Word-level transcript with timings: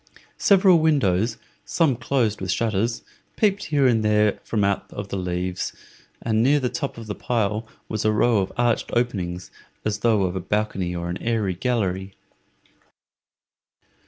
Several 0.39 0.79
windows, 0.79 1.37
some 1.63 1.95
closed 1.95 2.41
with 2.41 2.49
shutters, 2.49 3.03
peeped 3.35 3.65
here 3.65 3.85
and 3.85 4.03
there 4.03 4.39
from 4.43 4.63
out 4.63 4.89
the 4.89 5.15
leaves, 5.15 5.73
and 6.23 6.41
near 6.41 6.59
the 6.59 6.69
top 6.69 6.97
of 6.97 7.05
the 7.05 7.13
pile 7.13 7.67
was 7.87 8.03
a 8.03 8.11
row 8.11 8.39
of 8.39 8.51
arched 8.57 8.89
openings, 8.93 9.51
as 9.85 9.99
though 9.99 10.23
of 10.23 10.35
a 10.35 10.39
balcony 10.39 10.95
or 10.95 11.07
an 11.07 11.19
airy 11.19 11.53
gallery. 11.53 12.15